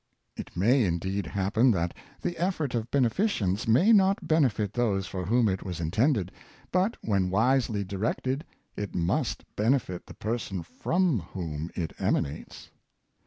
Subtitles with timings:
[0.35, 1.93] ""^%"^" It may, indeed, happen that
[2.23, 6.31] the effort of beneficience may not benefit those for whom it was intended;
[6.71, 8.43] but when wisely directed
[8.75, 12.71] it must benefit the person from whom it emanates."